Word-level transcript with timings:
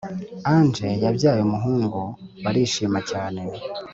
Ange 0.53 0.87
yabyaye 1.03 1.41
umuhungu 1.47 1.99
barishima 2.43 2.99
cyane 3.09 3.41